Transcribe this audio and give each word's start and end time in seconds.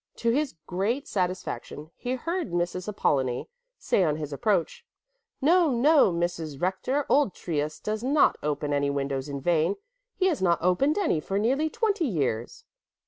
To 0.15 0.31
his 0.31 0.55
great 0.65 1.07
satisfaction 1.07 1.91
he 1.95 2.15
heard 2.15 2.51
Mrs. 2.51 2.87
Apollonie 2.87 3.47
say 3.77 4.03
on 4.03 4.15
his 4.15 4.33
approach: 4.33 4.83
"No, 5.41 5.69
no, 5.69 6.11
Mrs. 6.11 6.59
Rector, 6.59 7.05
old 7.07 7.35
Trius 7.35 7.79
does 7.79 8.03
not 8.03 8.35
open 8.41 8.73
any 8.73 8.89
windows 8.89 9.29
in 9.29 9.39
vain; 9.39 9.75
he 10.15 10.25
has 10.25 10.41
not 10.41 10.57
opened 10.59 10.97
any 10.97 11.19
for 11.19 11.37
nearly 11.37 11.69
twenty 11.69 12.05
years." 12.07 12.65